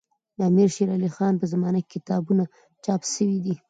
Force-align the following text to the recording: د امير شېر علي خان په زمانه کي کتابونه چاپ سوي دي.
د 0.37 0.39
امير 0.49 0.69
شېر 0.75 0.89
علي 0.97 1.09
خان 1.15 1.33
په 1.41 1.45
زمانه 1.53 1.79
کي 1.81 1.89
کتابونه 1.95 2.43
چاپ 2.85 3.01
سوي 3.13 3.37
دي. 3.45 3.55